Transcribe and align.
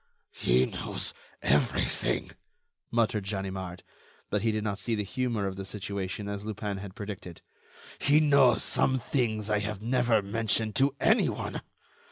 "He 0.33 0.65
knows 0.65 1.13
everything," 1.43 2.31
muttered 2.89 3.23
Ganimard, 3.25 3.83
but 4.31 4.41
he 4.41 4.51
did 4.51 4.63
not 4.63 4.79
see 4.79 4.95
the 4.95 5.03
humor 5.03 5.45
of 5.45 5.57
the 5.57 5.63
situation 5.63 6.27
as 6.27 6.43
Lupin 6.43 6.77
had 6.77 6.95
predicted. 6.95 7.43
"He 7.99 8.19
knows 8.19 8.63
some 8.63 8.97
things 8.97 9.51
I 9.51 9.59
have 9.59 9.79
never 9.83 10.23
mentioned 10.23 10.75
to 10.77 10.95
any 10.99 11.29
one. 11.29 11.61